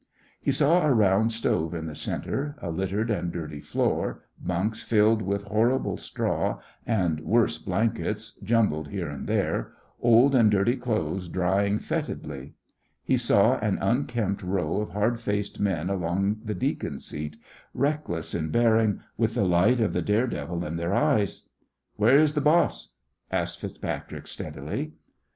[0.41, 5.21] He saw a round stove in the centre, a littered and dirty floor, bunks filled
[5.21, 11.77] with horrible straw and worse blankets jumbled here and there, old and dirty clothes drying
[11.77, 12.55] fetidly.
[13.03, 17.37] He saw an unkempt row of hard faced men along the deacon seat,
[17.75, 21.47] reckless in bearing, with the light of the dare devil in their eyes.
[21.97, 22.89] "Where is the boss?"
[23.31, 24.93] asked FitzPatrick, steadily.